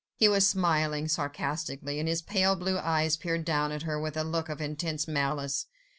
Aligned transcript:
He 0.15 0.27
was 0.27 0.47
smiling 0.47 1.07
sarcastically, 1.07 1.99
and 1.99 2.09
his 2.09 2.23
pale 2.23 2.59
eyes 2.81 3.17
peered 3.17 3.45
down 3.45 3.71
at 3.71 3.83
her 3.83 3.99
with 3.99 4.17
a 4.17 4.23
look 4.23 4.49
of 4.49 4.59
intense 4.59 5.07
malice. 5.07 5.67